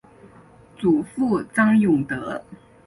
[0.79, 2.43] 祖父张永德。